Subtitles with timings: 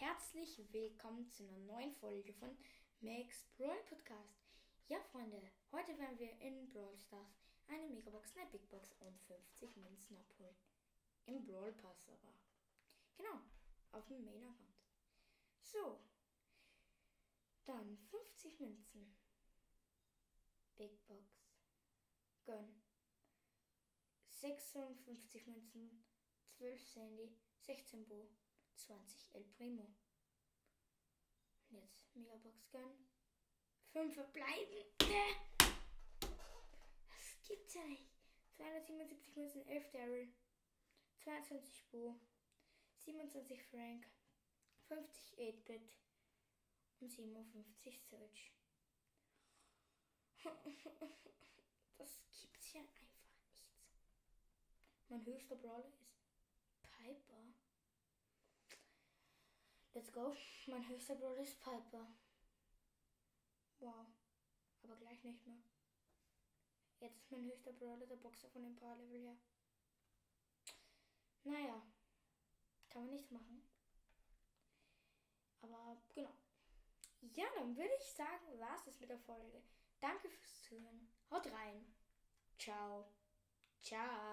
[0.00, 2.56] herzlich willkommen zu einer neuen Folge von
[3.00, 4.46] Max Brawl Podcast.
[4.86, 9.76] Ja, Freunde, heute werden wir in Brawl Stars eine Megabox, eine Big Box und 50
[9.76, 10.54] Münzen abholen.
[11.26, 12.32] Im Brawl Pass aber.
[13.16, 13.40] Genau,
[13.90, 14.78] auf dem Main Account.
[15.62, 15.98] So,
[17.64, 19.16] dann 50 Münzen.
[20.76, 21.42] Big Box.
[22.44, 22.80] Gönn.
[24.30, 26.04] 56 Münzen,
[26.44, 28.28] 12 Sandy, 16 Bo,
[28.78, 29.94] 20 El Primo.
[31.70, 33.08] Und jetzt Megabox Gun.
[33.92, 34.84] 5 verbleiben.
[37.08, 38.08] Das gibt's ja nicht.
[38.56, 40.28] 277 Münzen, 11 Daryl,
[41.22, 42.18] 22 Bo,
[42.96, 44.06] 27 Frank,
[44.88, 45.96] 50 8-Bit
[47.00, 48.52] und 57 Search.
[51.98, 53.66] Das gibt's ja einfach nicht.
[55.08, 56.06] Mein höchster Brawler ist
[56.82, 57.42] Piper.
[59.98, 60.32] Let's go.
[60.68, 62.06] Mein höchster Brawler ist Piper.
[63.80, 64.06] Wow.
[64.84, 65.58] Aber gleich nicht mehr.
[67.00, 69.36] Jetzt ist mein höchster Brawler der Boxer von dem Power-Level her.
[71.42, 71.82] Naja.
[72.90, 73.68] Kann man nichts machen.
[75.62, 76.32] Aber genau.
[77.32, 79.64] Ja, dann würde ich sagen, war es mit der Folge.
[79.98, 81.12] Danke fürs Zuhören.
[81.28, 81.92] Haut rein.
[82.56, 83.04] Ciao.
[83.82, 84.27] Ciao.